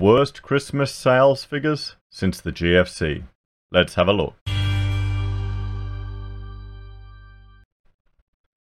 worst 0.00 0.40
Christmas 0.40 0.90
sales 0.90 1.44
figures 1.44 1.96
since 2.10 2.40
the 2.40 2.50
GFC. 2.50 3.24
Let's 3.70 3.96
have 3.96 4.08
a 4.08 4.14
look. 4.14 4.34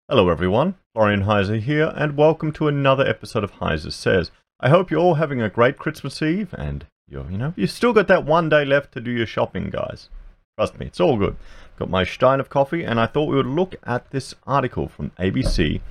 Hello, 0.09 0.30
everyone. 0.30 0.77
Florian 0.95 1.25
Heiser 1.25 1.61
here, 1.61 1.93
and 1.95 2.17
welcome 2.17 2.51
to 2.53 2.67
another 2.67 3.06
episode 3.06 3.45
of 3.45 3.53
Heiser 3.53 3.93
Says. 3.93 4.30
I 4.59 4.71
hope 4.71 4.91
you're 4.91 5.01
all 5.01 5.17
having 5.17 5.43
a 5.43 5.51
great 5.51 5.77
Christmas 5.77 6.22
Eve, 6.22 6.54
and 6.56 6.87
you're, 7.06 7.31
you 7.31 7.37
know, 7.37 7.53
you've 7.57 7.71
still 7.71 7.93
got 7.93 8.09
that 8.09 8.25
one 8.25 8.49
day 8.49 8.65
left 8.65 8.93
to 8.93 9.01
do 9.01 9.11
your 9.11 9.27
shopping, 9.27 9.69
guys. 9.69 10.09
Trust 10.57 10.79
me, 10.79 10.87
it's 10.87 10.99
all 10.99 11.19
good. 11.19 11.37
Got 11.79 11.91
my 11.91 12.05
stein 12.05 12.41
of 12.41 12.49
coffee, 12.49 12.85
and 12.85 12.99
I 12.99 13.05
thought 13.05 13.29
we 13.29 13.37
would 13.37 13.45
look 13.45 13.75
at 13.85 14.11
this 14.13 14.35
article 14.47 14.89
from 14.89 15.11
ABC 15.19 15.83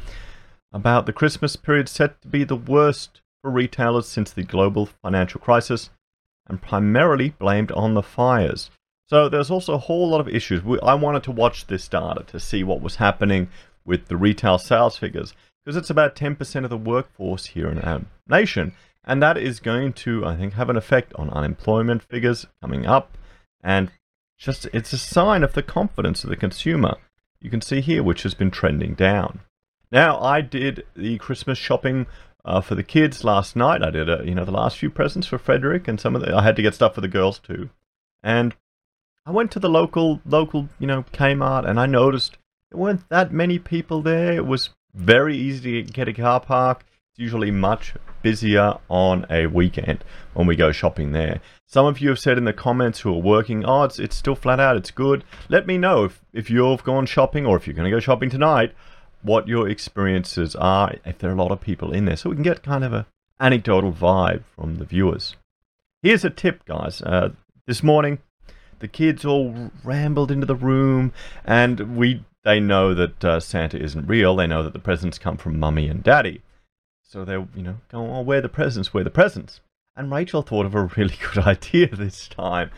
about 0.73 1.05
the 1.05 1.13
Christmas 1.13 1.55
period 1.55 1.87
set 1.87 2.19
to 2.23 2.27
be 2.27 2.43
the 2.43 2.55
worst 2.55 3.21
for 3.47 3.51
retailers 3.51 4.05
since 4.05 4.31
the 4.31 4.43
global 4.43 4.87
financial 5.01 5.39
crisis, 5.39 5.89
and 6.47 6.61
primarily 6.61 7.29
blamed 7.29 7.71
on 7.71 7.93
the 7.93 8.03
fires. 8.03 8.69
So 9.07 9.29
there's 9.29 9.49
also 9.49 9.75
a 9.75 9.77
whole 9.77 10.09
lot 10.09 10.19
of 10.19 10.27
issues. 10.27 10.61
I 10.83 10.95
wanted 10.95 11.23
to 11.23 11.31
watch 11.31 11.67
this 11.67 11.87
data 11.87 12.25
to 12.27 12.41
see 12.41 12.61
what 12.61 12.81
was 12.81 12.97
happening 12.97 13.47
with 13.85 14.07
the 14.07 14.17
retail 14.17 14.57
sales 14.57 14.97
figures 14.97 15.33
because 15.63 15.77
it's 15.77 15.89
about 15.89 16.13
10% 16.13 16.63
of 16.65 16.69
the 16.69 16.77
workforce 16.77 17.45
here 17.45 17.69
in 17.69 17.79
our 17.79 18.01
nation. 18.27 18.73
And 19.05 19.23
that 19.23 19.37
is 19.37 19.61
going 19.61 19.93
to, 19.93 20.25
I 20.25 20.35
think, 20.35 20.53
have 20.53 20.69
an 20.69 20.75
effect 20.75 21.13
on 21.15 21.29
unemployment 21.29 22.03
figures 22.03 22.47
coming 22.61 22.85
up 22.85 23.17
and 23.63 23.91
just 24.37 24.65
it's 24.73 24.91
a 24.91 24.97
sign 24.97 25.41
of 25.41 25.53
the 25.53 25.63
confidence 25.63 26.25
of 26.25 26.29
the 26.29 26.35
consumer. 26.35 26.97
You 27.39 27.49
can 27.49 27.61
see 27.61 27.79
here, 27.79 28.03
which 28.03 28.23
has 28.23 28.33
been 28.33 28.51
trending 28.51 28.93
down. 28.93 29.39
Now, 29.89 30.19
I 30.19 30.41
did 30.41 30.85
the 30.97 31.17
Christmas 31.17 31.57
shopping 31.57 32.07
uh, 32.47 32.61
for 32.61 32.75
the 32.75 32.83
kids 32.83 33.23
last 33.23 33.55
night. 33.55 33.83
I 33.83 33.91
did, 33.91 34.09
a, 34.09 34.23
you 34.25 34.33
know, 34.33 34.45
the 34.45 34.51
last 34.51 34.77
few 34.77 34.89
presents 34.89 35.27
for 35.27 35.37
Frederick 35.37 35.87
and 35.87 35.99
some 35.99 36.15
of 36.15 36.21
the. 36.21 36.35
I 36.35 36.41
had 36.41 36.55
to 36.55 36.61
get 36.61 36.73
stuff 36.73 36.95
for 36.95 37.01
the 37.01 37.07
girls 37.07 37.39
too, 37.39 37.69
and 38.23 38.55
I 39.25 39.31
went 39.31 39.51
to 39.51 39.59
the 39.59 39.69
local, 39.69 40.21
local, 40.25 40.69
you 40.79 40.87
know, 40.87 41.03
Kmart, 41.13 41.69
and 41.69 41.79
I 41.79 41.85
noticed 41.85 42.37
there 42.71 42.79
weren't 42.79 43.07
that 43.09 43.31
many 43.31 43.59
people 43.59 44.01
there. 44.01 44.33
It 44.33 44.45
was 44.45 44.69
very 44.93 45.37
easy 45.37 45.83
to 45.83 45.91
get 45.91 46.07
a 46.07 46.13
car 46.13 46.39
park. 46.39 46.85
It's 47.11 47.19
usually 47.19 47.51
much 47.51 47.93
busier 48.21 48.75
on 48.89 49.25
a 49.29 49.47
weekend 49.47 50.03
when 50.33 50.47
we 50.47 50.55
go 50.55 50.71
shopping 50.71 51.11
there. 51.11 51.41
Some 51.65 51.85
of 51.85 51.99
you 51.99 52.09
have 52.09 52.19
said 52.19 52.37
in 52.37 52.45
the 52.45 52.53
comments 52.53 53.01
who 53.01 53.13
are 53.13 53.21
working, 53.21 53.65
oh, 53.65 53.83
it's, 53.83 53.99
it's 53.99 54.15
still 54.15 54.35
flat 54.35 54.59
out, 54.59 54.77
it's 54.77 54.91
good. 54.91 55.23
Let 55.49 55.67
me 55.67 55.77
know 55.77 56.05
if, 56.05 56.21
if 56.33 56.49
you've 56.49 56.83
gone 56.83 57.05
shopping 57.05 57.45
or 57.45 57.57
if 57.57 57.67
you're 57.67 57.75
going 57.75 57.89
to 57.89 57.95
go 57.95 57.99
shopping 57.99 58.29
tonight, 58.29 58.73
what 59.21 59.47
your 59.47 59.67
experiences 59.67 60.55
are, 60.55 60.93
if 61.05 61.17
there 61.17 61.29
are 61.29 61.33
a 61.33 61.41
lot 61.41 61.51
of 61.51 61.61
people 61.61 61.91
in 61.93 62.05
there, 62.05 62.17
so 62.17 62.29
we 62.29 62.35
can 62.35 62.43
get 62.43 62.63
kind 62.63 62.83
of 62.83 62.93
a 62.93 63.05
anecdotal 63.39 63.93
vibe 63.93 64.43
from 64.55 64.75
the 64.75 64.85
viewers. 64.85 65.35
Here's 66.01 66.25
a 66.25 66.29
tip, 66.29 66.65
guys. 66.65 67.01
Uh, 67.01 67.29
this 67.65 67.83
morning, 67.83 68.19
the 68.79 68.87
kids 68.87 69.25
all 69.25 69.71
rambled 69.83 70.31
into 70.31 70.45
the 70.45 70.55
room, 70.55 71.11
and 71.45 71.97
we 71.97 72.23
they 72.43 72.59
know 72.61 72.93
that 72.93 73.25
uh, 73.25 73.39
Santa 73.41 73.77
isn't 73.77 74.07
real. 74.07 74.35
They 74.35 74.47
know 74.47 74.63
that 74.63 74.71
the 74.71 74.79
presents 74.79 75.19
come 75.19 75.35
from 75.35 75.59
mummy 75.59 75.89
and 75.89 76.01
daddy. 76.01 76.41
So 77.03 77.25
they'll, 77.25 77.49
you 77.53 77.63
know, 77.63 77.75
go, 77.91 77.99
oh, 77.99 78.21
where 78.21 78.39
the 78.39 78.47
presents? 78.47 78.93
Where 78.93 79.03
the 79.03 79.09
presents? 79.09 79.59
And 79.97 80.11
Rachel 80.11 80.43
thought 80.43 80.65
of 80.65 80.75
a 80.75 80.83
really 80.95 81.15
good 81.33 81.43
idea 81.45 81.93
this 81.93 82.27
time. 82.27 82.71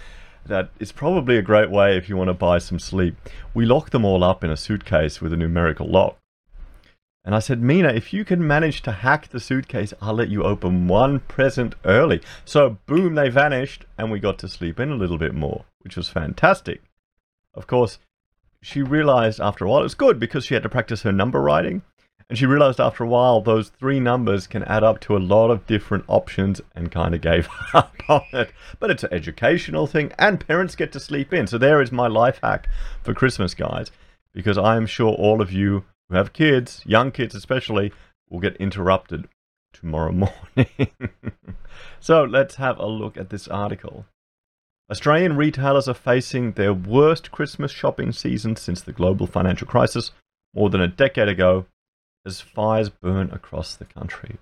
That 0.46 0.70
is 0.80 0.92
probably 0.92 1.38
a 1.38 1.44
great 1.44 1.70
way 1.70 1.98
if 1.98 2.10
you 2.10 2.18
want 2.18 2.30
to 2.30 2.34
buy 2.34 2.58
some 2.58 2.80
sleep. 2.80 3.16
We 3.54 3.66
lock 3.66 3.92
them 3.92 4.06
all 4.06 4.24
up 4.24 4.44
in 4.44 4.50
a 4.50 4.58
suitcase 4.58 5.22
with 5.22 5.34
a 5.34 5.38
numerical 5.38 5.88
lock. 5.88 6.18
And 7.30 7.36
I 7.36 7.40
said, 7.42 7.62
Mina, 7.62 7.90
if 7.90 8.12
you 8.12 8.26
can 8.26 8.48
manage 8.48 8.82
to 8.82 8.92
hack 8.92 9.28
the 9.28 9.40
suitcase, 9.40 9.94
I'll 10.02 10.16
let 10.16 10.30
you 10.30 10.42
open 10.42 10.88
one 10.88 11.20
present 11.20 11.76
early. 11.86 12.22
So, 12.44 12.80
boom, 12.88 13.14
they 13.14 13.30
vanished, 13.30 13.86
and 14.00 14.10
we 14.10 14.20
got 14.20 14.40
to 14.40 14.48
sleep 14.48 14.80
in 14.80 14.90
a 14.90 14.96
little 14.96 15.20
bit 15.20 15.36
more, 15.36 15.66
which 15.82 15.96
was 15.96 16.10
fantastic. 16.10 16.82
Of 17.54 17.68
course, 17.68 18.00
she 18.64 18.82
realized 18.82 19.40
after 19.40 19.64
a 19.64 19.70
while 19.70 19.82
it 19.82 19.84
was 19.84 19.94
good 19.94 20.20
because 20.20 20.44
she 20.44 20.56
had 20.56 20.64
to 20.64 20.70
practice 20.70 21.04
her 21.04 21.12
number 21.12 21.40
writing. 21.40 21.84
And 22.30 22.36
she 22.36 22.48
realized 22.48 22.80
after 22.80 23.04
a 23.04 23.08
while 23.08 23.42
those 23.42 23.70
three 23.70 24.00
numbers 24.00 24.48
can 24.48 24.64
add 24.64 24.84
up 24.84 25.00
to 25.02 25.16
a 25.16 25.20
lot 25.20 25.52
of 25.52 25.68
different 25.68 26.06
options 26.08 26.62
and 26.74 26.92
kind 26.92 27.14
of 27.14 27.22
gave 27.22 27.48
up 27.76 27.94
on 28.10 28.24
it. 28.34 28.52
But 28.80 28.90
it's 28.90 29.04
an 29.04 29.14
educational 29.14 29.86
thing 29.86 30.14
and 30.18 30.48
parents 30.48 30.76
get 30.76 30.92
to 30.94 31.00
sleep 31.00 31.32
in. 31.32 31.46
So 31.46 31.60
there 31.60 31.80
is 31.80 31.92
my 31.92 32.08
life 32.08 32.40
hack 32.42 32.68
for 33.04 33.14
Christmas, 33.14 33.54
guys, 33.54 33.92
because 34.34 34.58
I 34.58 34.78
am 34.78 34.88
sure 34.88 35.14
all 35.14 35.44
of 35.44 35.52
you 35.52 35.86
who 36.10 36.16
have 36.16 36.34
kids, 36.34 36.82
young 36.86 37.12
kids 37.12 37.36
especially, 37.36 37.94
will 38.30 38.40
get 38.40 38.56
interrupted 38.58 39.28
tomorrow 39.74 40.12
morning. 40.56 40.90
so 42.00 42.24
let's 42.24 42.56
have 42.56 42.80
a 42.80 42.86
look 42.86 43.18
at 43.18 43.30
this 43.30 43.48
article. 43.48 44.06
Australian 44.92 45.38
retailers 45.38 45.88
are 45.88 45.94
facing 45.94 46.54
their 46.54 46.74
worst 46.74 47.32
Christmas 47.32 47.72
shopping 47.72 48.12
season 48.12 48.56
since 48.56 48.82
the 48.82 48.92
global 48.92 49.28
financial 49.28 49.68
crisis 49.68 50.12
more 50.54 50.70
than 50.70 50.82
a 50.82 50.88
decade 50.88 51.28
ago 51.28 51.66
as 52.26 52.42
fires 52.42 52.90
burn 52.90 53.30
across 53.32 53.76
the 53.76 53.86
country. 53.86 54.38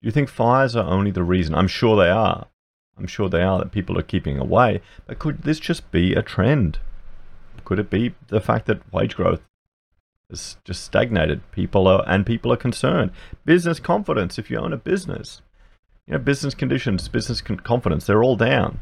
Do 0.00 0.06
you 0.06 0.10
think 0.10 0.30
fires 0.30 0.74
are 0.74 0.88
only 0.88 1.10
the 1.10 1.22
reason? 1.22 1.54
I'm 1.54 1.68
sure 1.68 1.96
they 1.96 2.08
are. 2.08 2.46
I'm 2.96 3.06
sure 3.06 3.28
they 3.28 3.42
are 3.42 3.58
that 3.58 3.72
people 3.72 3.98
are 3.98 4.02
keeping 4.02 4.38
away. 4.38 4.80
But 5.06 5.18
could 5.18 5.42
this 5.42 5.60
just 5.60 5.90
be 5.90 6.14
a 6.14 6.22
trend? 6.22 6.78
Could 7.64 7.78
it 7.78 7.90
be 7.90 8.14
the 8.28 8.40
fact 8.40 8.66
that 8.66 8.90
wage 8.92 9.16
growth 9.16 9.42
has 10.30 10.56
just 10.64 10.84
stagnated? 10.84 11.42
People 11.52 11.86
are 11.86 12.04
and 12.06 12.24
people 12.24 12.52
are 12.52 12.56
concerned. 12.56 13.10
Business 13.44 13.80
confidence. 13.80 14.38
If 14.38 14.50
you 14.50 14.58
own 14.58 14.72
a 14.72 14.78
business, 14.78 15.42
you 16.06 16.14
know 16.14 16.18
business 16.18 16.54
conditions, 16.54 17.08
business 17.08 17.40
con- 17.40 17.60
confidence, 17.60 18.06
they're 18.06 18.24
all 18.24 18.36
down. 18.36 18.80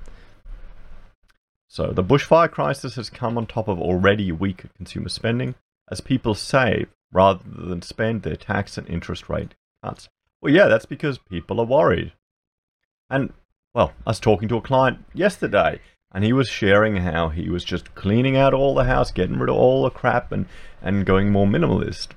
So 1.68 1.88
the 1.88 2.04
bushfire 2.04 2.50
crisis 2.50 2.96
has 2.96 3.10
come 3.10 3.36
on 3.36 3.46
top 3.46 3.68
of 3.68 3.78
already 3.78 4.32
weak 4.32 4.64
consumer 4.76 5.10
spending 5.10 5.54
as 5.90 6.00
people 6.00 6.34
save 6.34 6.88
rather 7.12 7.42
than 7.44 7.82
spend 7.82 8.22
their 8.22 8.36
tax 8.36 8.78
and 8.78 8.88
interest 8.88 9.28
rate 9.28 9.54
cuts. 9.84 10.08
Well, 10.40 10.52
yeah, 10.52 10.68
that's 10.68 10.86
because 10.86 11.18
people 11.18 11.60
are 11.60 11.66
worried. 11.66 12.12
And, 13.10 13.32
well, 13.74 13.92
I 14.06 14.10
was 14.10 14.20
talking 14.20 14.48
to 14.48 14.56
a 14.56 14.62
client 14.62 15.04
yesterday, 15.12 15.80
and 16.12 16.24
he 16.24 16.32
was 16.32 16.48
sharing 16.48 16.96
how 16.96 17.28
he 17.28 17.48
was 17.48 17.64
just 17.64 17.94
cleaning 17.94 18.36
out 18.36 18.54
all 18.54 18.74
the 18.74 18.84
house, 18.84 19.10
getting 19.10 19.38
rid 19.38 19.50
of 19.50 19.56
all 19.56 19.82
the 19.82 19.90
crap, 19.90 20.32
and, 20.32 20.46
and 20.82 21.06
going 21.06 21.30
more 21.30 21.46
minimalist. 21.46 22.08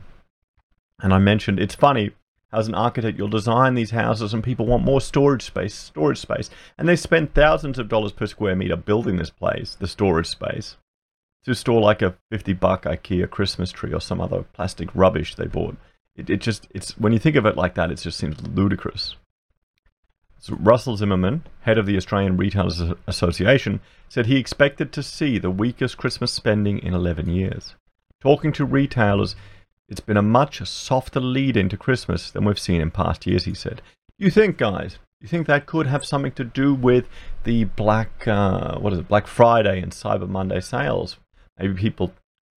And 1.01 1.13
I 1.13 1.17
mentioned 1.17 1.59
it's 1.59 1.75
funny, 1.75 2.11
as 2.53 2.67
an 2.67 2.75
architect, 2.75 3.17
you'll 3.17 3.27
design 3.27 3.75
these 3.75 3.91
houses 3.91 4.33
and 4.33 4.43
people 4.43 4.65
want 4.65 4.83
more 4.83 5.01
storage 5.01 5.43
space, 5.43 5.73
storage 5.73 6.19
space. 6.19 6.49
And 6.77 6.87
they 6.87 6.95
spend 6.95 7.33
thousands 7.33 7.79
of 7.79 7.89
dollars 7.89 8.11
per 8.11 8.27
square 8.27 8.55
meter 8.55 8.75
building 8.75 9.15
this 9.15 9.29
place, 9.29 9.75
the 9.79 9.87
storage 9.87 10.27
space 10.27 10.77
to 11.43 11.55
store 11.55 11.81
like 11.81 12.01
a 12.01 12.15
50 12.29 12.53
buck 12.53 12.83
IKEA 12.83 13.29
Christmas 13.29 13.71
tree 13.71 13.93
or 13.93 14.01
some 14.01 14.21
other 14.21 14.43
plastic 14.53 14.89
rubbish 14.93 15.35
they 15.35 15.47
bought. 15.47 15.77
It, 16.15 16.29
it 16.29 16.41
just, 16.41 16.67
it's, 16.71 16.97
when 16.97 17.13
you 17.13 17.19
think 17.19 17.35
of 17.35 17.45
it 17.45 17.57
like 17.57 17.75
that, 17.75 17.91
it 17.91 17.95
just 17.95 18.17
seems 18.17 18.41
ludicrous. 18.47 19.15
Russell 20.49 20.97
Zimmerman, 20.97 21.43
head 21.61 21.77
of 21.77 21.85
the 21.85 21.97
Australian 21.97 22.37
Retailers 22.37 22.81
Association, 23.07 23.79
said 24.09 24.25
he 24.25 24.37
expected 24.37 24.91
to 24.91 25.03
see 25.03 25.37
the 25.37 25.51
weakest 25.51 25.97
Christmas 25.97 26.31
spending 26.31 26.79
in 26.79 26.93
11 26.93 27.29
years. 27.29 27.75
Talking 28.19 28.51
to 28.53 28.65
retailers, 28.65 29.35
it's 29.87 29.99
been 29.99 30.17
a 30.17 30.21
much 30.21 30.65
softer 30.67 31.19
lead 31.19 31.55
into 31.57 31.77
Christmas 31.77 32.31
than 32.31 32.45
we've 32.45 32.57
seen 32.59 32.81
in 32.81 32.91
past 32.91 33.27
years, 33.27 33.45
he 33.45 33.53
said. 33.53 33.81
You 34.17 34.29
think, 34.31 34.57
guys, 34.57 34.97
you 35.19 35.27
think 35.27 35.47
that 35.47 35.65
could 35.67 35.87
have 35.87 36.05
something 36.05 36.31
to 36.33 36.43
do 36.43 36.73
with 36.73 37.07
the 37.43 37.65
Black, 37.65 38.27
uh, 38.27 38.79
what 38.79 38.93
is 38.93 38.99
it, 38.99 39.07
Black 39.07 39.27
Friday 39.27 39.79
and 39.81 39.91
Cyber 39.91 40.27
Monday 40.27 40.59
sales 40.59 41.17
Maybe 41.59 41.75
people 41.75 42.13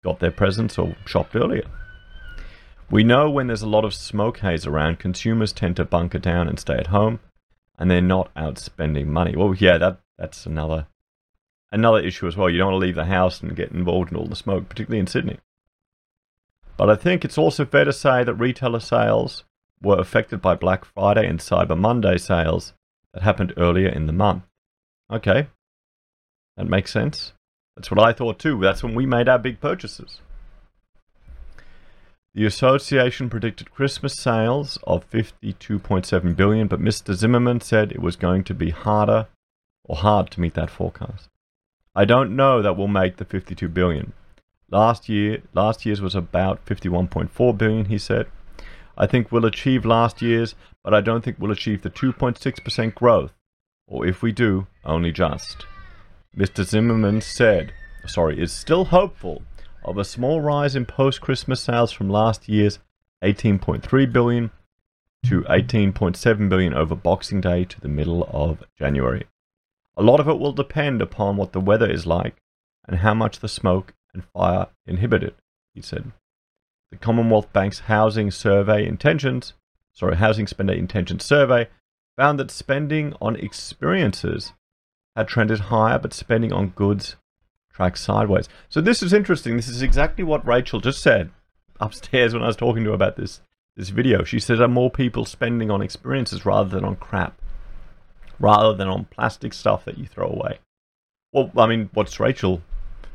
got 0.05 0.21
their 0.21 0.31
presents 0.31 0.79
or 0.79 0.95
shopped 1.07 1.35
earlier. 1.35 1.65
We 2.91 3.03
know 3.03 3.29
when 3.31 3.49
there's 3.49 3.63
a 3.63 3.69
lot 3.69 3.85
of 3.85 3.95
smoke 3.95 4.39
haze 4.39 4.67
around, 4.67 5.01
consumers 5.01 5.53
tend 5.53 5.77
to 5.77 5.85
bunker 5.85 6.19
down 6.19 6.47
and 6.47 6.61
stay 6.61 6.75
at 6.75 6.89
home, 6.89 7.19
and 7.83 7.91
they're 7.91 8.01
not 8.01 8.31
out 8.37 8.59
spending 8.59 9.13
money. 9.13 9.35
Well, 9.35 9.57
yeah, 9.59 9.77
that 9.79 9.99
that's 10.17 10.47
another 10.47 10.87
another 11.73 11.99
issue 11.99 12.29
as 12.29 12.37
well. 12.37 12.49
You 12.49 12.59
don't 12.59 12.71
want 12.71 12.81
to 12.81 12.87
leave 12.87 12.95
the 12.95 13.07
house 13.07 13.41
and 13.41 13.57
get 13.57 13.73
involved 13.73 14.13
in 14.13 14.17
all 14.17 14.29
the 14.29 14.37
smoke, 14.37 14.69
particularly 14.69 15.01
in 15.01 15.09
Sydney. 15.09 15.41
But 16.77 16.91
I 16.91 16.95
think 16.95 17.25
it's 17.25 17.39
also 17.39 17.65
fair 17.65 17.85
to 17.85 17.93
say 17.93 18.23
that 18.23 18.35
retailer 18.35 18.79
sales 18.79 19.43
were 19.83 19.99
affected 19.99 20.41
by 20.41 20.55
Black 20.55 20.85
Friday 20.85 21.27
and 21.27 21.41
Cyber 21.41 21.77
Monday 21.77 22.19
sales 22.19 22.73
that 23.15 23.25
happened 23.25 23.53
earlier 23.57 23.89
in 23.89 24.07
the 24.07 24.13
month. 24.13 24.45
Okay, 25.13 25.49
that 26.57 26.69
makes 26.69 26.93
sense. 26.93 27.33
That's 27.75 27.91
what 27.91 27.99
I 27.99 28.13
thought 28.13 28.39
too. 28.39 28.61
That's 28.61 28.85
when 28.85 28.95
we 28.95 29.07
made 29.07 29.29
our 29.29 29.41
big 29.41 29.59
purchases. 29.59 30.21
The 32.35 32.47
association 32.47 33.29
predicted 33.29 33.71
Christmas 33.71 34.15
sales 34.15 34.79
of 34.85 35.09
52.7 35.11 36.35
billion, 36.35 36.67
but 36.67 36.81
Mr. 36.81 37.15
Zimmerman 37.15 37.61
said 37.61 37.93
it 37.93 38.01
was 38.01 38.17
going 38.17 38.45
to 38.45 38.55
be 38.55 38.71
harder 38.71 39.29
or 39.85 39.97
hard 39.97 40.31
to 40.31 40.41
meet 40.41 40.55
that 40.55 40.71
forecast. 40.71 41.29
I 41.95 42.07
don't 42.07 42.35
know 42.35 42.63
that 42.63 42.77
we'll 42.77 42.89
make 42.89 43.19
the 43.19 43.27
52 43.27 43.69
billion. 43.69 44.15
Last 44.71 45.11
year, 45.11 45.43
last 45.53 45.85
year's 45.85 46.01
was 46.01 46.15
about 46.15 46.65
51.4 46.65 47.59
billion, 47.59 47.85
he 47.87 47.99
said. 47.99 48.27
I 48.97 49.07
think 49.07 49.31
we'll 49.31 49.45
achieve 49.45 49.85
last 49.85 50.23
year's, 50.23 50.55
but 50.83 50.95
I 50.95 51.03
don't 51.03 51.23
think 51.23 51.37
we'll 51.39 51.51
achieve 51.51 51.83
the 51.83 51.91
2.6% 51.91 52.95
growth 52.95 53.33
or 53.93 54.07
if 54.07 54.23
we 54.23 54.33
do, 54.33 54.67
only 54.85 55.13
just. 55.13 55.67
Mr. 56.37 56.65
Zimmerman 56.65 57.21
said, 57.21 57.75
sorry, 58.07 58.41
is 58.41 58.51
still 58.51 58.87
hopeful 58.87 59.43
of 59.85 59.99
a 59.99 60.05
small 60.05 60.41
rise 60.41 60.77
in 60.77 60.87
post-Christmas 60.87 61.61
sales 61.61 61.93
from 61.93 62.09
last 62.09 62.49
year's 62.49 62.79
18.3 63.23 64.13
billion 64.13 64.51
to 65.25 65.43
18.7 65.43 66.49
billion 66.49 66.75
over 66.75 66.95
Boxing 66.95 67.41
Day 67.41 67.65
to 67.65 67.81
the 67.81 67.89
middle 67.89 68.29
of 68.31 68.65
January. 68.79 69.27
A 69.97 70.03
lot 70.03 70.21
of 70.21 70.29
it 70.29 70.39
will 70.39 70.53
depend 70.53 71.01
upon 71.01 71.37
what 71.37 71.53
the 71.53 71.61
weather 71.61 71.91
is 71.91 72.07
like 72.07 72.37
and 72.87 72.99
how 72.99 73.15
much 73.15 73.39
the 73.39 73.49
smoke 73.49 73.95
and 74.13 74.25
fire 74.25 74.67
inhibit 74.87 75.23
it, 75.23 75.37
he 75.75 75.81
said. 75.81 76.13
The 76.91 76.99
Commonwealth 76.99 77.53
Bank's 77.53 77.81
housing 77.81 78.31
survey 78.31 78.87
intentions, 78.87 79.55
sorry, 79.93 80.17
housing 80.17 80.47
spender 80.47 80.75
intentions 80.75 81.25
survey 81.25 81.69
found 82.17 82.39
that 82.39 82.51
spending 82.51 83.15
on 83.21 83.37
experiences 83.37 84.53
had 85.17 85.29
trended 85.29 85.61
higher, 85.61 85.99
but 85.99 86.13
spending 86.13 86.53
on 86.53 86.69
goods 86.69 87.17
tracked 87.73 87.99
sideways. 87.99 88.49
So 88.69 88.81
this 88.81 89.03
is 89.03 89.13
interesting. 89.13 89.57
This 89.57 89.69
is 89.69 89.83
exactly 89.83 90.25
what 90.25 90.47
Rachel 90.47 90.81
just 90.81 91.03
said 91.03 91.31
upstairs 91.81 92.33
when 92.33 92.43
I 92.43 92.47
was 92.47 92.57
talking 92.57 92.85
to 92.85 92.91
her 92.91 92.95
about 92.95 93.17
this 93.17 93.41
this 93.77 93.89
video. 93.89 94.23
She 94.25 94.39
said, 94.39 94.61
"Are 94.61 94.69
more 94.69 94.91
people 94.91 95.25
spending 95.25 95.71
on 95.71 95.83
experiences 95.83 96.45
rather 96.45 96.69
than 96.69 96.85
on 96.85 96.97
crap, 96.97 97.41
rather 98.39 98.75
than 98.75 98.89
on 98.89 99.07
plastic 99.07 99.53
stuff 99.53 99.85
that 99.85 99.99
you 99.99 100.07
throw 100.07 100.29
away?" 100.29 100.59
Well, 101.33 101.51
I 101.57 101.67
mean, 101.67 101.89
what's 101.95 102.21
Rachel? 102.21 102.63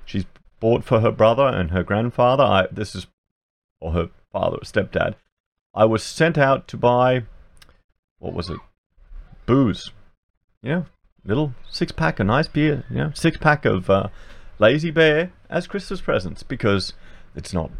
She's 0.05 0.25
bought 0.59 0.83
for 0.83 1.01
her 1.01 1.11
brother 1.11 1.45
and 1.45 1.71
her 1.71 1.83
grandfather. 1.83 2.43
I, 2.43 2.67
this 2.71 2.95
is, 2.95 3.07
or 3.79 3.91
her 3.91 4.09
father 4.31 4.57
stepdad. 4.63 5.15
I 5.75 5.85
was 5.85 6.03
sent 6.03 6.37
out 6.37 6.67
to 6.69 6.77
buy, 6.77 7.23
what 8.17 8.33
was 8.33 8.49
it? 8.49 8.57
Booze. 9.45 9.91
Yeah, 10.63 10.83
little 11.23 11.53
six 11.69 11.91
pack 11.91 12.19
of 12.19 12.25
nice 12.25 12.47
beer. 12.47 12.83
You 12.89 12.97
know, 12.97 13.11
six 13.13 13.37
pack 13.37 13.65
of 13.65 13.89
uh, 13.89 14.07
Lazy 14.59 14.91
Bear 14.91 15.31
as 15.49 15.67
Christmas 15.67 16.01
presents 16.01 16.43
because 16.43 16.93
it's 17.35 17.53
not 17.53 17.71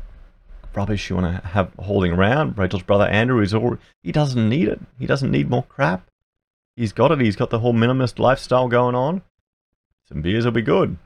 rubbish 0.75 1.09
you 1.09 1.15
want 1.15 1.41
to 1.41 1.47
have 1.49 1.71
holding 1.79 2.11
around. 2.11 2.57
Rachel's 2.57 2.83
brother 2.83 3.07
Andrew 3.07 3.41
is 3.41 3.53
all 3.53 3.77
he 4.03 4.11
doesn't 4.11 4.47
need 4.47 4.67
it. 4.67 4.79
He 4.99 5.05
doesn't 5.05 5.31
need 5.31 5.49
more 5.49 5.63
crap. 5.63 6.07
He's 6.75 6.93
got 6.93 7.11
it. 7.11 7.19
He's 7.19 7.35
got 7.35 7.49
the 7.49 7.59
whole 7.59 7.73
minimalist 7.73 8.19
lifestyle 8.19 8.67
going 8.67 8.93
on. 8.93 9.23
Some 10.07 10.21
beers 10.21 10.45
will 10.45 10.51
be 10.51 10.61
good. 10.61 10.97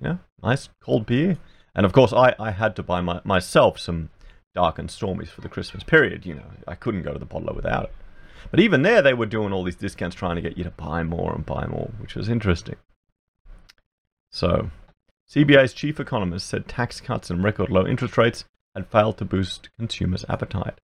Yeah, 0.00 0.16
nice 0.42 0.68
cold 0.80 1.06
beer. 1.06 1.38
And 1.74 1.86
of 1.86 1.92
course, 1.92 2.12
I, 2.12 2.34
I 2.38 2.50
had 2.50 2.74
to 2.76 2.82
buy 2.82 3.00
my, 3.00 3.20
myself 3.24 3.78
some 3.78 4.10
dark 4.54 4.78
and 4.78 4.88
stormies 4.88 5.28
for 5.28 5.40
the 5.40 5.48
Christmas 5.48 5.84
period. 5.84 6.26
You 6.26 6.34
know, 6.34 6.50
I 6.66 6.74
couldn't 6.74 7.02
go 7.02 7.12
to 7.12 7.18
the 7.18 7.26
bottler 7.26 7.54
without 7.54 7.84
it. 7.84 7.92
But 8.50 8.60
even 8.60 8.82
there, 8.82 9.00
they 9.00 9.14
were 9.14 9.26
doing 9.26 9.52
all 9.52 9.62
these 9.62 9.76
discounts 9.76 10.16
trying 10.16 10.36
to 10.36 10.42
get 10.42 10.58
you 10.58 10.64
to 10.64 10.70
buy 10.70 11.04
more 11.04 11.32
and 11.32 11.46
buy 11.46 11.66
more, 11.66 11.90
which 11.98 12.16
was 12.16 12.28
interesting. 12.28 12.76
So, 14.30 14.70
CBA's 15.32 15.72
chief 15.72 15.98
economist 15.98 16.46
said 16.46 16.68
tax 16.68 17.00
cuts 17.00 17.30
and 17.30 17.42
record 17.42 17.70
low 17.70 17.86
interest 17.86 18.18
rates 18.18 18.44
had 18.74 18.86
failed 18.86 19.16
to 19.16 19.24
boost 19.24 19.70
consumers' 19.78 20.26
appetite. 20.28 20.78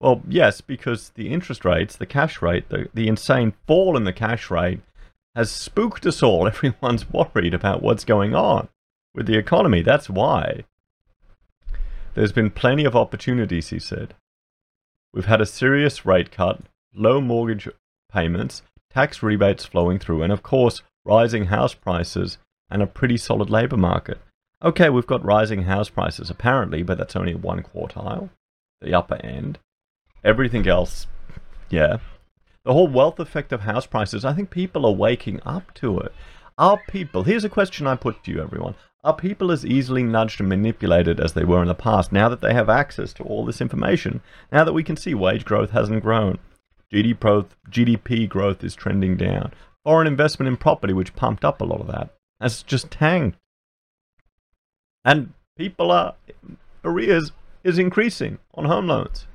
Well, 0.00 0.20
yes, 0.28 0.60
because 0.60 1.12
the 1.14 1.30
interest 1.30 1.64
rates, 1.64 1.96
the 1.96 2.04
cash 2.04 2.42
rate, 2.42 2.68
the, 2.68 2.90
the 2.92 3.08
insane 3.08 3.54
fall 3.66 3.96
in 3.96 4.04
the 4.04 4.12
cash 4.12 4.50
rate 4.50 4.80
has 5.34 5.50
spooked 5.50 6.04
us 6.04 6.22
all. 6.22 6.46
Everyone's 6.46 7.08
worried 7.10 7.54
about 7.54 7.82
what's 7.82 8.04
going 8.04 8.34
on 8.34 8.68
with 9.14 9.26
the 9.26 9.38
economy. 9.38 9.80
That's 9.80 10.10
why. 10.10 10.64
There's 12.12 12.32
been 12.32 12.50
plenty 12.50 12.84
of 12.84 12.94
opportunities, 12.94 13.70
he 13.70 13.78
said. 13.78 14.14
We've 15.14 15.24
had 15.24 15.40
a 15.40 15.46
serious 15.46 16.04
rate 16.04 16.30
cut, 16.30 16.60
low 16.94 17.22
mortgage 17.22 17.66
payments, 18.12 18.60
tax 18.90 19.22
rebates 19.22 19.64
flowing 19.64 19.98
through, 19.98 20.22
and 20.22 20.32
of 20.32 20.42
course, 20.42 20.82
rising 21.06 21.46
house 21.46 21.72
prices 21.72 22.36
and 22.70 22.82
a 22.82 22.86
pretty 22.86 23.16
solid 23.16 23.50
labour 23.50 23.76
market. 23.76 24.18
Okay, 24.62 24.88
we've 24.88 25.06
got 25.06 25.24
rising 25.24 25.62
house 25.62 25.88
prices 25.88 26.30
apparently, 26.30 26.82
but 26.82 26.98
that's 26.98 27.16
only 27.16 27.34
one 27.34 27.62
quartile, 27.62 28.30
the 28.80 28.94
upper 28.94 29.16
end. 29.16 29.58
Everything 30.24 30.66
else, 30.66 31.06
yeah. 31.70 31.98
The 32.64 32.72
whole 32.72 32.88
wealth 32.88 33.20
effect 33.20 33.52
of 33.52 33.60
house 33.60 33.86
prices, 33.86 34.24
I 34.24 34.32
think 34.32 34.50
people 34.50 34.84
are 34.84 34.92
waking 34.92 35.40
up 35.46 35.72
to 35.74 35.98
it. 36.00 36.12
Are 36.58 36.80
people, 36.88 37.22
here's 37.22 37.44
a 37.44 37.48
question 37.48 37.86
I 37.86 37.94
put 37.94 38.24
to 38.24 38.32
you, 38.32 38.42
everyone. 38.42 38.74
Are 39.04 39.14
people 39.14 39.52
as 39.52 39.64
easily 39.64 40.02
nudged 40.02 40.40
and 40.40 40.48
manipulated 40.48 41.20
as 41.20 41.32
they 41.32 41.44
were 41.44 41.62
in 41.62 41.68
the 41.68 41.74
past 41.74 42.10
now 42.10 42.28
that 42.28 42.40
they 42.40 42.52
have 42.52 42.68
access 42.68 43.12
to 43.14 43.22
all 43.22 43.44
this 43.44 43.60
information? 43.60 44.20
Now 44.50 44.64
that 44.64 44.72
we 44.72 44.82
can 44.82 44.96
see 44.96 45.14
wage 45.14 45.44
growth 45.44 45.70
hasn't 45.70 46.02
grown, 46.02 46.38
GDP 46.92 48.28
growth 48.28 48.64
is 48.64 48.74
trending 48.74 49.16
down, 49.16 49.52
foreign 49.84 50.08
investment 50.08 50.48
in 50.48 50.56
property, 50.56 50.92
which 50.92 51.14
pumped 51.14 51.44
up 51.44 51.60
a 51.60 51.64
lot 51.64 51.80
of 51.80 51.86
that, 51.86 52.10
has 52.40 52.62
just 52.62 52.90
tanked. 52.90 53.38
And 55.04 55.32
people 55.56 55.90
are, 55.90 56.14
arrears 56.84 57.32
is 57.64 57.78
increasing 57.78 58.38
on 58.54 58.64
home 58.64 58.86
loans. 58.86 59.26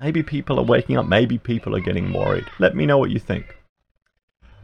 Maybe 0.00 0.22
people 0.22 0.58
are 0.58 0.64
waking 0.64 0.96
up, 0.96 1.06
maybe 1.06 1.38
people 1.38 1.74
are 1.74 1.80
getting 1.80 2.12
worried. 2.12 2.46
Let 2.58 2.74
me 2.74 2.84
know 2.86 2.98
what 2.98 3.10
you 3.10 3.18
think. 3.18 3.56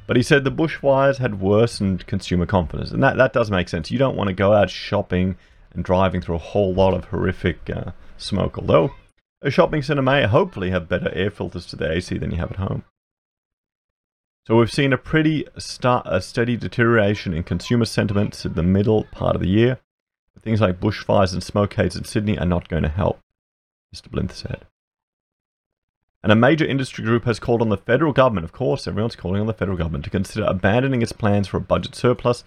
But 0.06 0.16
he 0.16 0.22
said 0.22 0.42
the 0.42 0.50
bushfires 0.50 1.18
had 1.18 1.40
worsened 1.40 2.06
consumer 2.06 2.44
confidence, 2.44 2.90
and 2.90 3.02
that, 3.02 3.16
that 3.16 3.32
does 3.32 3.50
make 3.50 3.68
sense. 3.68 3.90
You 3.90 3.98
don't 3.98 4.16
want 4.16 4.28
to 4.28 4.34
go 4.34 4.52
out 4.52 4.68
shopping 4.68 5.36
and 5.72 5.84
driving 5.84 6.20
through 6.20 6.34
a 6.34 6.38
whole 6.38 6.74
lot 6.74 6.94
of 6.94 7.04
horrific 7.06 7.70
uh, 7.70 7.92
smoke, 8.16 8.58
although 8.58 8.92
a 9.40 9.50
shopping 9.50 9.82
centre 9.82 10.02
may 10.02 10.26
hopefully 10.26 10.70
have 10.70 10.88
better 10.88 11.10
air 11.14 11.30
filters 11.30 11.64
to 11.66 11.76
the 11.76 11.90
AC 11.90 12.18
than 12.18 12.32
you 12.32 12.38
have 12.38 12.50
at 12.50 12.58
home. 12.58 12.84
So 14.50 14.56
we've 14.56 14.72
seen 14.72 14.92
a 14.92 14.98
pretty 14.98 15.46
start, 15.58 16.08
a 16.10 16.20
steady 16.20 16.56
deterioration 16.56 17.32
in 17.32 17.44
consumer 17.44 17.84
sentiments 17.84 18.44
in 18.44 18.54
the 18.54 18.64
middle 18.64 19.04
part 19.12 19.36
of 19.36 19.42
the 19.42 19.48
year. 19.48 19.78
But 20.34 20.42
things 20.42 20.60
like 20.60 20.80
bushfires 20.80 21.32
and 21.32 21.40
smoke 21.40 21.72
haze 21.74 21.94
in 21.94 22.02
Sydney 22.02 22.36
are 22.36 22.44
not 22.44 22.68
going 22.68 22.82
to 22.82 22.88
help, 22.88 23.20
Mr. 23.94 24.10
Blythe 24.10 24.32
said. 24.32 24.66
And 26.24 26.32
a 26.32 26.34
major 26.34 26.64
industry 26.64 27.04
group 27.04 27.26
has 27.26 27.38
called 27.38 27.62
on 27.62 27.68
the 27.68 27.76
federal 27.76 28.12
government, 28.12 28.44
of 28.44 28.50
course, 28.50 28.88
everyone's 28.88 29.14
calling 29.14 29.40
on 29.40 29.46
the 29.46 29.54
federal 29.54 29.78
government, 29.78 30.02
to 30.02 30.10
consider 30.10 30.44
abandoning 30.46 31.00
its 31.00 31.12
plans 31.12 31.46
for 31.46 31.58
a 31.58 31.60
budget 31.60 31.94
surplus 31.94 32.42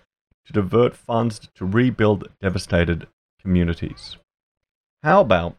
to 0.46 0.52
divert 0.52 0.98
funds 0.98 1.40
to 1.56 1.64
rebuild 1.66 2.28
devastated 2.42 3.08
communities. 3.40 4.18
How 5.04 5.22
about 5.22 5.56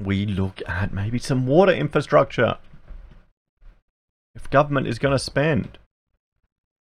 we 0.00 0.26
look 0.26 0.62
at 0.68 0.94
maybe 0.94 1.18
some 1.18 1.44
water 1.44 1.72
infrastructure? 1.72 2.58
If 4.36 4.50
government 4.50 4.86
is 4.86 4.98
going 4.98 5.14
to 5.14 5.18
spend, 5.18 5.78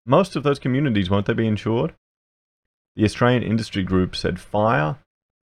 most 0.06 0.36
of 0.36 0.44
those 0.44 0.60
communities, 0.60 1.10
won't 1.10 1.28
they 1.28 1.34
be 1.34 1.48
insured? 1.48 1.94
The 2.95 3.06
Australian 3.06 3.44
Industry 3.44 3.83
Group 3.83 4.16
said 4.16 4.40
fire 4.40 4.98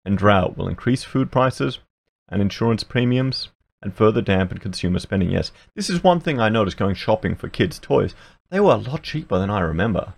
and 0.05 0.17
drought 0.17 0.57
will 0.57 0.69
increase 0.69 1.05
food 1.05 1.31
prices 1.31 1.81
and 2.29 2.41
insurance 2.41 2.83
premiums 2.83 3.50
and 3.83 3.95
further 3.95 4.23
dampen 4.23 4.59
consumer 4.59 4.99
spending. 4.99 5.31
Yes, 5.31 5.53
this 5.77 5.88
is 5.88 6.03
one 6.03 6.19
thing 6.19 6.41
I 6.41 6.49
noticed 6.49 6.79
going 6.79 6.95
shopping 6.95 7.37
for 7.37 7.49
kids' 7.49 7.79
toys. 7.79 8.15
They 8.50 8.59
were 8.59 8.73
a 8.73 8.77
lot 8.77 9.03
cheaper 9.03 9.38
than 9.38 9.50
I 9.50 9.61
remember. 9.61 10.15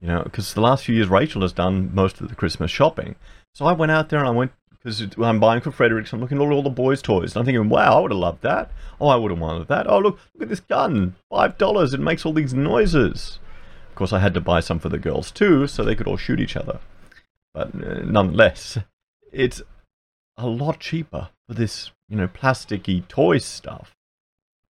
You 0.00 0.08
know, 0.08 0.22
because 0.22 0.54
the 0.54 0.60
last 0.60 0.84
few 0.84 0.94
years 0.94 1.08
Rachel 1.08 1.42
has 1.42 1.52
done 1.52 1.94
most 1.94 2.20
of 2.20 2.28
the 2.28 2.34
Christmas 2.34 2.70
shopping. 2.70 3.14
So 3.54 3.64
I 3.66 3.72
went 3.72 3.92
out 3.92 4.08
there 4.08 4.18
and 4.18 4.28
I 4.28 4.32
went 4.32 4.52
because 4.82 5.06
I'm 5.18 5.40
buying 5.40 5.60
for 5.60 5.70
Fredericks. 5.70 6.12
I'm 6.12 6.20
looking 6.20 6.40
at 6.40 6.52
all 6.52 6.62
the 6.62 6.70
boys' 6.70 7.02
toys. 7.02 7.34
And 7.34 7.40
I'm 7.40 7.44
thinking, 7.44 7.68
wow, 7.68 7.98
I 7.98 8.00
would 8.00 8.10
have 8.12 8.18
loved 8.18 8.42
that. 8.42 8.70
Oh, 9.00 9.08
I 9.08 9.16
would 9.16 9.30
have 9.30 9.40
wanted 9.40 9.68
that. 9.68 9.88
Oh, 9.88 9.98
look, 9.98 10.18
look 10.34 10.42
at 10.42 10.48
this 10.48 10.60
gun, 10.60 11.16
five 11.30 11.58
dollars. 11.58 11.94
It 11.94 12.00
makes 12.00 12.24
all 12.24 12.32
these 12.32 12.54
noises. 12.54 13.38
Of 13.88 13.94
course, 13.94 14.12
I 14.12 14.20
had 14.20 14.34
to 14.34 14.40
buy 14.40 14.60
some 14.60 14.78
for 14.78 14.88
the 14.88 14.98
girls 14.98 15.30
too, 15.30 15.66
so 15.66 15.82
they 15.82 15.96
could 15.96 16.06
all 16.06 16.16
shoot 16.16 16.40
each 16.40 16.56
other. 16.56 16.80
But 17.52 17.74
uh, 17.74 18.02
nonetheless, 18.04 18.78
it's 19.32 19.62
a 20.36 20.46
lot 20.46 20.78
cheaper 20.78 21.30
for 21.48 21.54
this 21.54 21.90
you 22.08 22.16
know, 22.16 22.28
plasticky 22.28 23.06
toy 23.08 23.38
stuff 23.38 23.94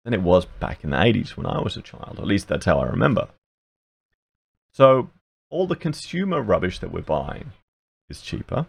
than 0.05 0.15
it 0.15 0.23
was 0.23 0.45
back 0.45 0.85
in 0.85 0.91
the 0.91 0.97
80s 0.97 1.31
when 1.31 1.47
I 1.47 1.61
was 1.61 1.77
a 1.77 1.83
child. 1.83 2.19
At 2.19 2.27
least 2.27 2.49
that's 2.49 2.67
how 2.67 2.81
I 2.81 2.87
remember. 2.87 3.29
So, 4.73 5.11
all 5.51 5.67
the 5.67 5.77
consumer 5.77 6.41
rubbish 6.41 6.79
that 6.79 6.93
we're 6.93 7.03
buying 7.03 7.53
is 8.09 8.21
cheaper. 8.21 8.67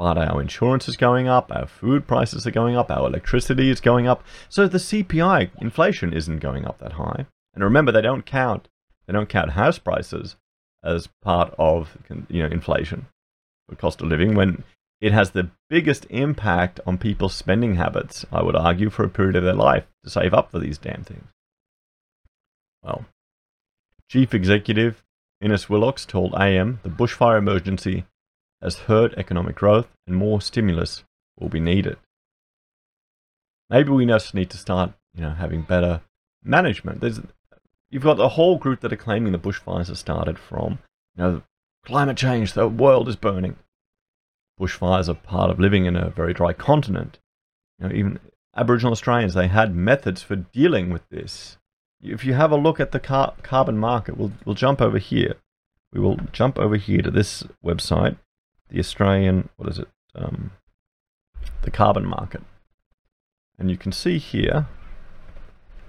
But 0.00 0.16
our 0.16 0.40
insurance 0.40 0.88
is 0.88 0.96
going 0.96 1.28
up, 1.28 1.52
our 1.54 1.66
food 1.66 2.06
prices 2.06 2.46
are 2.46 2.50
going 2.50 2.74
up, 2.74 2.90
our 2.90 3.06
electricity 3.06 3.68
is 3.68 3.82
going 3.82 4.06
up. 4.06 4.24
So 4.48 4.66
the 4.66 4.78
CPI 4.78 5.50
inflation 5.60 6.14
isn't 6.14 6.38
going 6.38 6.64
up 6.64 6.78
that 6.78 6.92
high. 6.92 7.26
And 7.52 7.62
remember, 7.62 7.92
they 7.92 8.00
don't 8.00 8.24
count 8.24 8.68
they 9.06 9.12
don't 9.12 9.28
count 9.28 9.50
house 9.50 9.78
prices 9.78 10.36
as 10.82 11.10
part 11.20 11.54
of 11.58 11.98
you 12.30 12.42
know 12.42 12.48
inflation, 12.48 13.08
the 13.68 13.76
cost 13.76 14.00
of 14.00 14.08
living. 14.08 14.34
When 14.34 14.64
it 15.02 15.12
has 15.12 15.32
the 15.32 15.50
biggest 15.68 16.06
impact 16.08 16.80
on 16.86 16.96
people's 16.96 17.34
spending 17.34 17.74
habits, 17.74 18.24
I 18.32 18.42
would 18.42 18.56
argue, 18.56 18.88
for 18.88 19.04
a 19.04 19.10
period 19.10 19.36
of 19.36 19.44
their 19.44 19.52
life 19.52 19.84
to 20.04 20.08
save 20.08 20.32
up 20.32 20.50
for 20.50 20.58
these 20.58 20.78
damn 20.78 21.04
things. 21.04 21.28
Well, 22.82 23.04
Chief 24.08 24.32
Executive 24.32 25.04
Innes 25.42 25.68
Willox 25.68 26.06
told 26.06 26.34
AM 26.36 26.80
the 26.84 26.88
bushfire 26.88 27.36
emergency 27.36 28.06
has 28.62 28.80
hurt 28.80 29.14
economic 29.16 29.56
growth 29.56 29.88
and 30.06 30.16
more 30.16 30.40
stimulus 30.40 31.04
will 31.38 31.48
be 31.48 31.60
needed. 31.60 31.96
Maybe 33.68 33.90
we 33.90 34.04
just 34.06 34.34
need 34.34 34.50
to 34.50 34.58
start, 34.58 34.92
you 35.14 35.22
know, 35.22 35.30
having 35.30 35.62
better 35.62 36.02
management. 36.42 37.00
There's 37.00 37.20
you've 37.90 38.02
got 38.02 38.16
the 38.16 38.30
whole 38.30 38.56
group 38.58 38.80
that 38.80 38.92
are 38.92 38.96
claiming 38.96 39.32
the 39.32 39.38
bushfires 39.38 39.88
have 39.88 39.98
started 39.98 40.38
from, 40.38 40.78
you 41.16 41.22
know, 41.22 41.42
climate 41.84 42.16
change, 42.16 42.52
the 42.52 42.68
world 42.68 43.08
is 43.08 43.16
burning. 43.16 43.56
Bushfires 44.60 45.08
are 45.08 45.14
part 45.14 45.50
of 45.50 45.58
living 45.58 45.86
in 45.86 45.96
a 45.96 46.10
very 46.10 46.34
dry 46.34 46.52
continent. 46.52 47.18
You 47.78 47.88
know, 47.88 47.94
even 47.94 48.18
Aboriginal 48.56 48.92
Australians, 48.92 49.34
they 49.34 49.48
had 49.48 49.74
methods 49.74 50.22
for 50.22 50.36
dealing 50.36 50.90
with 50.90 51.08
this. 51.08 51.56
If 52.02 52.24
you 52.24 52.34
have 52.34 52.50
a 52.50 52.56
look 52.56 52.80
at 52.80 52.92
the 52.92 53.00
car- 53.00 53.34
carbon 53.42 53.78
market, 53.78 54.16
we'll, 54.16 54.32
we'll 54.44 54.54
jump 54.54 54.80
over 54.80 54.98
here. 54.98 55.36
We 55.92 56.00
will 56.00 56.16
jump 56.32 56.58
over 56.58 56.76
here 56.76 57.02
to 57.02 57.10
this 57.10 57.44
website, 57.64 58.16
the 58.70 58.78
Australian, 58.78 59.48
what 59.56 59.68
is 59.68 59.78
it? 59.78 59.88
Um, 60.14 60.52
the 61.62 61.70
carbon 61.70 62.06
market. 62.06 62.42
And 63.58 63.70
you 63.70 63.76
can 63.76 63.92
see 63.92 64.18
here, 64.18 64.66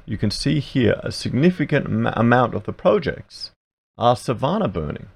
you 0.06 0.18
can 0.18 0.32
see 0.32 0.60
here 0.60 1.00
a 1.04 1.12
significant 1.12 1.88
amount 2.18 2.54
of 2.54 2.66
the 2.66 2.74
projects 2.74 3.52
are 3.98 4.16
savanna 4.16 4.68
burning. 4.68 5.08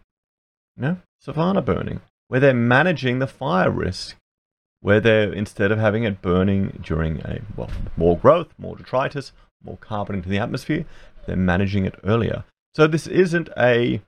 You 0.77 0.81
know, 0.81 0.97
savanna 1.19 1.61
burning, 1.61 2.01
where 2.27 2.39
they're 2.39 2.53
managing 2.53 3.19
the 3.19 3.27
fire 3.27 3.71
risk, 3.71 4.15
where 4.79 4.99
they're 4.99 5.33
instead 5.33 5.71
of 5.71 5.79
having 5.79 6.03
it 6.03 6.21
burning 6.21 6.79
during 6.83 7.19
a 7.21 7.41
well 7.57 7.71
more 7.97 8.17
growth, 8.17 8.47
more 8.57 8.75
detritus, 8.75 9.31
more 9.63 9.77
carbon 9.77 10.15
into 10.15 10.29
the 10.29 10.37
atmosphere, 10.37 10.85
they're 11.25 11.35
managing 11.35 11.85
it 11.85 11.95
earlier. 12.03 12.45
So 12.73 12.87
this 12.87 13.07
isn't 13.07 13.49
a 13.57 14.01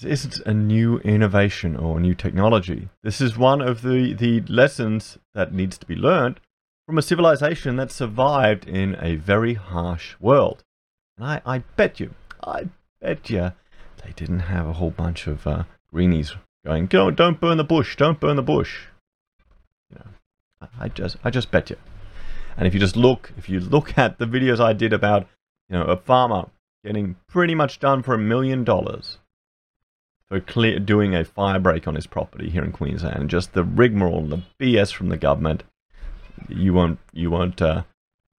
this 0.00 0.24
isn't 0.24 0.46
a 0.46 0.54
new 0.54 0.98
innovation 0.98 1.76
or 1.76 1.98
new 1.98 2.14
technology. 2.14 2.88
This 3.02 3.20
is 3.20 3.36
one 3.36 3.60
of 3.60 3.82
the, 3.82 4.12
the 4.14 4.42
lessons 4.42 5.18
that 5.34 5.52
needs 5.52 5.76
to 5.78 5.86
be 5.86 5.96
learned 5.96 6.38
from 6.86 6.98
a 6.98 7.02
civilization 7.02 7.76
that 7.76 7.90
survived 7.90 8.68
in 8.68 8.96
a 9.00 9.16
very 9.16 9.54
harsh 9.54 10.14
world. 10.20 10.62
And 11.16 11.26
I, 11.26 11.42
I 11.44 11.58
bet 11.74 11.98
you, 11.98 12.14
I 12.44 12.68
bet 13.00 13.28
you, 13.28 13.52
they 14.04 14.12
didn't 14.14 14.40
have 14.40 14.68
a 14.68 14.74
whole 14.74 14.90
bunch 14.90 15.26
of 15.26 15.46
uh, 15.46 15.64
greenies 15.92 16.34
going, 16.64 16.86
don't, 16.86 17.16
don't 17.16 17.40
burn 17.40 17.56
the 17.56 17.64
bush, 17.64 17.96
don't 17.96 18.20
burn 18.20 18.36
the 18.36 18.42
bush. 18.42 18.86
You 19.90 19.98
know, 19.98 20.10
I, 20.60 20.84
I 20.84 20.88
just, 20.88 21.16
I 21.24 21.30
just 21.30 21.50
bet 21.50 21.70
you. 21.70 21.76
And 22.56 22.68
if 22.68 22.74
you 22.74 22.78
just 22.78 22.96
look, 22.96 23.32
if 23.36 23.48
you 23.48 23.58
look 23.58 23.98
at 23.98 24.18
the 24.18 24.26
videos 24.26 24.60
I 24.60 24.74
did 24.74 24.92
about, 24.92 25.26
you 25.68 25.76
know, 25.76 25.84
a 25.84 25.96
farmer 25.96 26.50
getting 26.84 27.16
pretty 27.26 27.56
much 27.56 27.80
done 27.80 28.04
for 28.04 28.14
a 28.14 28.18
million 28.18 28.62
dollars 28.62 29.18
for 30.28 30.40
clear, 30.40 30.78
doing 30.78 31.14
a 31.14 31.24
fire 31.24 31.58
break 31.58 31.88
on 31.88 31.94
his 31.94 32.06
property 32.06 32.50
here 32.50 32.64
in 32.64 32.72
Queensland. 32.72 33.30
Just 33.30 33.54
the 33.54 33.64
rigmarole 33.64 34.18
and 34.18 34.32
the 34.32 34.42
BS 34.60 34.92
from 34.92 35.08
the 35.08 35.16
government. 35.16 35.62
You 36.48 36.72
won't 36.74 36.98
you 37.12 37.30
won't 37.30 37.60
uh, 37.60 37.84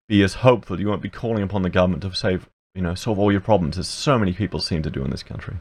be 0.08 0.24
as 0.24 0.36
hopeful. 0.36 0.79
You 0.79 0.88
won't 0.88 1.01
be 1.01 1.10
calling 1.10 1.43
upon 1.43 1.63
the 1.63 1.69
government 1.69 2.03
to 2.03 2.13
save 2.13 2.50
you 2.75 2.81
know 2.81 2.96
solve 2.96 3.19
all 3.19 3.31
your 3.31 3.41
problems, 3.41 3.77
as 3.77 3.88
so 3.88 4.17
many 4.17 4.34
people 4.34 4.60
seem 4.60 4.84
to 4.84 4.89
do 4.89 5.03
in 5.03 5.12
this 5.12 5.24
country. 5.24 5.58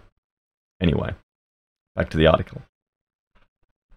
Anyway, 0.80 1.14
back 1.96 2.10
to 2.10 2.16
the 2.16 2.26
article. 2.26 2.62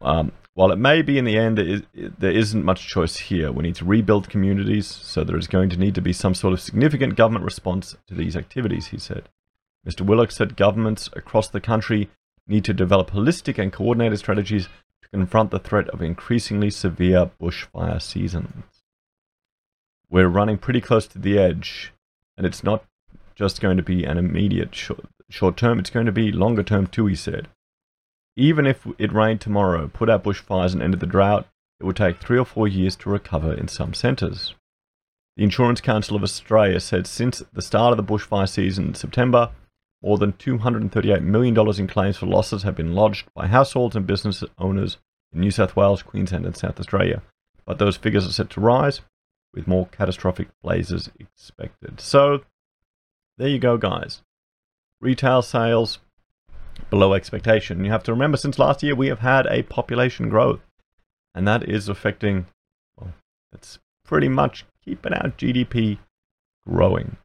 Um, 0.02 0.32
while 0.54 0.72
it 0.72 0.78
may 0.78 1.02
be 1.02 1.18
in 1.18 1.26
the 1.26 1.38
end, 1.38 1.60
is, 1.60 1.84
there 1.94 2.32
isn't 2.32 2.66
much 2.66 2.88
choice 2.88 3.18
here. 3.18 3.52
We 3.52 3.64
need 3.64 3.76
to 3.76 3.86
rebuild 3.86 4.30
communities, 4.30 4.88
so 4.88 5.24
there 5.24 5.38
is 5.38 5.48
going 5.48 5.70
to 5.70 5.78
need 5.78 5.96
to 5.96 6.02
be 6.02 6.12
some 6.12 6.34
sort 6.34 6.54
of 6.54 6.60
significant 6.60 7.16
government 7.16 7.46
response 7.46 7.96
to 8.08 8.16
these 8.16 8.36
activities, 8.36 8.88
he 8.88 8.98
said. 8.98 9.30
Mr. 9.88 10.02
Willox 10.02 10.36
said 10.36 10.58
governments 10.58 11.10
across 11.14 11.48
the 11.48 11.62
country 11.62 12.10
need 12.52 12.66
to 12.66 12.74
develop 12.74 13.12
holistic 13.12 13.58
and 13.58 13.72
coordinated 13.72 14.20
strategies 14.20 14.68
to 15.02 15.10
confront 15.10 15.50
the 15.50 15.60
threat 15.60 15.90
of 15.90 16.02
increasingly 16.02 16.70
severe 16.70 17.32
bushfire 17.42 18.02
seasons. 18.02 18.64
We're 20.10 20.28
running 20.28 20.58
pretty 20.58 20.82
close 20.82 21.08
to 21.08 21.20
the 21.20 21.40
edge, 21.40 21.94
and 22.38 22.46
it's 22.46 22.64
not 22.64 22.84
just 23.34 23.62
going 23.62 23.78
to 23.78 23.84
be 23.84 24.04
an 24.04 24.18
immediate 24.18 24.76
short, 24.76 25.06
short 25.30 25.56
term, 25.56 25.80
it's 25.80 25.90
going 25.90 26.06
to 26.06 26.12
be 26.12 26.32
longer 26.32 26.64
term 26.64 26.88
too, 26.88 27.06
he 27.08 27.16
said. 27.16 27.48
Even 28.36 28.68
if 28.68 28.86
it 28.98 29.14
rained 29.14 29.42
tomorrow, 29.42 29.88
put 29.88 30.10
out 30.10 30.24
bushfires 30.24 30.74
and 30.74 30.82
ended 30.84 31.00
the 31.00 31.06
drought, 31.06 31.48
it 31.80 31.86
would 31.86 31.96
take 31.96 32.20
three 32.20 32.38
or 32.38 32.46
four 32.46 32.68
years 32.68 32.96
to 32.98 33.10
recover 33.10 33.54
in 33.54 33.68
some 33.68 33.94
centres. 33.94 34.54
The 35.38 35.44
Insurance 35.44 35.80
Council 35.80 36.18
of 36.18 36.24
Australia 36.24 36.80
said 36.82 37.08
since 37.08 37.42
the 37.54 37.62
start 37.62 37.92
of 37.92 37.98
the 37.98 38.04
bushfire 38.04 38.48
season 38.48 38.88
in 38.90 38.96
September, 38.96 39.52
more 40.02 40.18
than 40.18 40.34
$238 40.34 41.22
million 41.22 41.58
in 41.80 41.88
claims 41.88 42.18
for 42.18 42.26
losses 42.26 42.64
have 42.64 42.76
been 42.76 42.94
lodged 42.94 43.28
by 43.36 43.48
households 43.48 43.96
and 43.96 44.08
business 44.08 44.44
owners 44.58 44.98
in 45.32 45.42
New 45.42 45.52
South 45.52 45.76
Wales, 45.76 46.02
Queensland, 46.02 46.46
and 46.46 46.58
South 46.58 46.80
Australia. 46.80 47.22
But 47.66 47.78
those 47.78 47.98
figures 47.98 48.28
are 48.28 48.34
set 48.34 48.50
to 48.52 48.62
rise, 48.62 49.02
with 49.54 49.68
more 49.68 49.88
catastrophic 49.88 50.48
blazes 50.64 51.10
expected. 51.20 52.02
So, 52.02 52.42
there 53.38 53.48
you 53.48 53.60
go, 53.60 53.78
guys. 53.78 54.22
Retail 55.00 55.42
sales 55.42 56.00
below 56.90 57.14
expectation. 57.14 57.86
You 57.86 57.92
have 57.92 58.04
to 58.04 58.12
remember, 58.12 58.38
since 58.38 58.58
last 58.58 58.82
year, 58.82 58.96
we 58.96 59.08
have 59.08 59.20
had 59.20 59.46
a 59.48 59.64
population 59.64 60.30
growth, 60.30 60.62
and 61.36 61.48
that 61.48 61.68
is 61.68 61.90
affecting, 61.90 62.48
well, 62.98 63.14
it's 63.54 63.80
pretty 64.04 64.30
much 64.30 64.66
keeping 64.84 65.14
our 65.14 65.30
GDP 65.30 66.00
growing. 66.68 67.18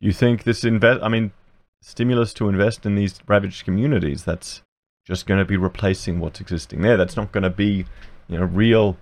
You 0.00 0.12
think 0.12 0.44
this 0.44 0.64
invest? 0.64 1.02
I 1.02 1.08
mean, 1.08 1.32
stimulus 1.80 2.34
to 2.34 2.48
invest 2.48 2.84
in 2.84 2.94
these 2.94 3.20
ravaged 3.26 3.64
communities. 3.64 4.24
That's 4.24 4.62
just 5.06 5.26
going 5.26 5.38
to 5.38 5.44
be 5.44 5.56
replacing 5.56 6.20
what's 6.20 6.40
existing 6.40 6.82
there. 6.82 6.96
That's 6.96 7.16
not 7.16 7.32
going 7.32 7.44
to 7.44 7.50
be, 7.50 7.86
you 8.28 8.38
know, 8.38 8.44
real, 8.44 8.96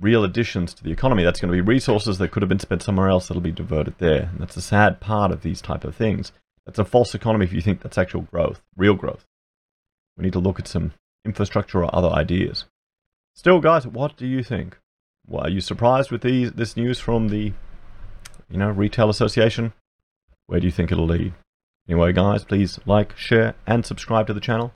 real 0.00 0.24
additions 0.24 0.74
to 0.74 0.84
the 0.84 0.90
economy. 0.90 1.22
That's 1.22 1.40
going 1.40 1.50
to 1.50 1.56
be 1.56 1.60
resources 1.60 2.18
that 2.18 2.30
could 2.32 2.42
have 2.42 2.48
been 2.48 2.58
spent 2.58 2.82
somewhere 2.82 3.08
else 3.08 3.28
that'll 3.28 3.40
be 3.40 3.52
diverted 3.52 3.94
there. 3.98 4.30
And 4.32 4.40
that's 4.40 4.56
a 4.56 4.62
sad 4.62 5.00
part 5.00 5.30
of 5.30 5.42
these 5.42 5.62
type 5.62 5.84
of 5.84 5.94
things. 5.94 6.32
That's 6.66 6.78
a 6.78 6.84
false 6.84 7.14
economy 7.14 7.44
if 7.44 7.52
you 7.52 7.60
think 7.60 7.80
that's 7.80 7.98
actual 7.98 8.22
growth, 8.22 8.60
real 8.76 8.94
growth. 8.94 9.24
We 10.16 10.24
need 10.24 10.32
to 10.34 10.38
look 10.38 10.58
at 10.58 10.68
some 10.68 10.92
infrastructure 11.24 11.82
or 11.82 11.94
other 11.94 12.10
ideas. 12.10 12.66
Still, 13.34 13.60
guys, 13.60 13.86
what 13.86 14.16
do 14.16 14.26
you 14.26 14.42
think? 14.42 14.78
Well, 15.26 15.44
are 15.44 15.50
you 15.50 15.60
surprised 15.60 16.10
with 16.10 16.22
these 16.22 16.52
this 16.52 16.76
news 16.76 16.98
from 16.98 17.28
the 17.28 17.52
you 18.52 18.58
know, 18.58 18.70
retail 18.70 19.08
association. 19.08 19.72
Where 20.46 20.60
do 20.60 20.66
you 20.66 20.72
think 20.72 20.92
it'll 20.92 21.06
lead? 21.06 21.32
Anyway, 21.88 22.12
guys, 22.12 22.44
please 22.44 22.78
like, 22.86 23.16
share, 23.16 23.54
and 23.66 23.84
subscribe 23.84 24.26
to 24.26 24.34
the 24.34 24.40
channel. 24.40 24.72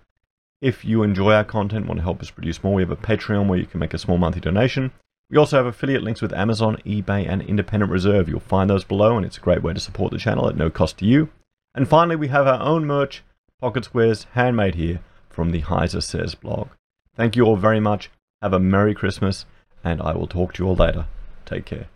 If 0.61 0.85
you 0.85 1.02
enjoy 1.02 1.35
our 1.35 1.45
content, 1.45 1.87
want 1.87 1.99
to 1.99 2.04
help 2.04 2.21
us 2.23 2.30
produce 2.30 2.64
more, 2.64 2.75
we 2.75 2.83
have 2.83 2.90
a 2.90 2.97
Patreon 2.97 3.47
where 3.47 3.59
you 3.59 3.66
can 3.66 3.78
make 3.78 3.95
a 3.95 3.99
small 3.99 4.16
monthly 4.16 4.40
donation. 4.40 4.92
We 5.30 5.37
also 5.37 5.56
have 5.56 5.66
affiliate 5.66 6.02
links 6.02 6.23
with 6.23 6.33
Amazon, 6.33 6.78
eBay, 6.87 7.28
and 7.28 7.42
Independent 7.42 7.92
Reserve. 7.92 8.28
You'll 8.28 8.40
find 8.40 8.71
those 8.71 8.85
below, 8.85 9.16
and 9.16 9.26
it's 9.26 9.37
a 9.37 9.42
great 9.42 9.62
way 9.62 9.75
to 9.75 9.80
support 9.80 10.12
the 10.12 10.18
channel 10.18 10.49
at 10.49 10.56
no 10.56 10.71
cost 10.71 10.99
to 10.99 11.04
you. 11.04 11.28
And 11.75 11.87
finally, 11.87 12.16
we 12.16 12.28
have 12.28 12.47
our 12.47 12.62
own 12.62 12.87
merch, 12.87 13.23
Pocket 13.61 13.85
Squares, 13.85 14.26
handmade 14.33 14.76
here 14.76 15.00
from 15.28 15.50
the 15.50 15.62
Heiser 15.62 16.02
Says 16.02 16.35
blog. 16.35 16.68
Thank 17.14 17.37
you 17.37 17.45
all 17.45 17.56
very 17.56 17.80
much. 17.80 18.11
Have 18.40 18.52
a 18.52 18.61
Merry 18.61 18.95
Christmas, 18.95 19.45
and 19.85 20.00
I 20.00 20.12
will 20.12 20.26
talk 20.26 20.54
to 20.54 20.62
you 20.62 20.68
all 20.68 20.76
later. 20.76 21.06
Take 21.45 21.66
care. 21.66 21.88